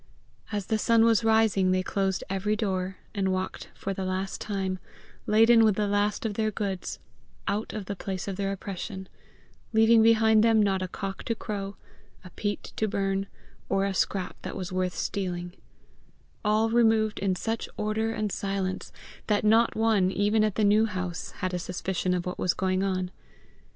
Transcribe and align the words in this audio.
As 0.51 0.65
the 0.65 0.79
sun 0.79 1.05
was 1.05 1.23
rising 1.23 1.69
they 1.69 1.83
closed 1.83 2.23
every 2.27 2.55
door, 2.55 2.97
and 3.13 3.31
walked 3.31 3.69
for 3.75 3.93
the 3.93 4.03
last 4.03 4.41
time, 4.41 4.79
laden 5.27 5.63
with 5.63 5.75
the 5.75 5.85
last 5.85 6.25
of 6.25 6.33
their 6.33 6.49
goods, 6.49 6.97
out 7.47 7.71
of 7.71 7.85
the 7.85 7.95
place 7.95 8.27
of 8.27 8.35
their 8.35 8.51
oppression, 8.51 9.07
leaving 9.73 10.01
behind 10.01 10.43
them 10.43 10.59
not 10.59 10.81
a 10.81 10.87
cock 10.87 11.23
to 11.25 11.35
crow, 11.35 11.75
a 12.25 12.31
peat 12.31 12.73
to 12.77 12.87
burn, 12.87 13.27
or 13.69 13.85
a 13.85 13.93
scrap 13.93 14.35
that 14.41 14.55
was 14.55 14.71
worth 14.73 14.95
stealing 14.95 15.53
all 16.43 16.71
removed 16.71 17.19
in 17.19 17.35
such 17.35 17.69
order 17.77 18.11
and 18.11 18.31
silence 18.31 18.91
that 19.27 19.43
not 19.43 19.75
one, 19.75 20.09
even 20.09 20.43
at 20.43 20.55
the 20.55 20.63
New 20.65 20.87
House, 20.87 21.29
had 21.29 21.53
a 21.53 21.59
suspicion 21.59 22.15
of 22.15 22.25
what 22.25 22.39
was 22.39 22.55
going 22.55 22.81
on. 22.81 23.11